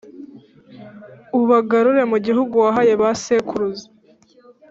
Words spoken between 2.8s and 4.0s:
ba sekuruza